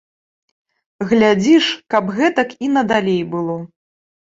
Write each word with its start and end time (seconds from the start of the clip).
Глядзі 1.11 1.55
ж, 1.67 1.77
каб 1.97 2.13
гэтак 2.19 2.49
і 2.65 2.75
надалей 2.75 3.23
было. 3.33 3.65